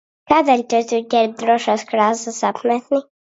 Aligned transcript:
Kādēļ 0.29 0.63
tad 0.73 0.87
tu 0.91 1.01
ģērb 1.11 1.35
drošās 1.43 1.85
krāsas 1.91 2.43
apmetni? 2.53 3.03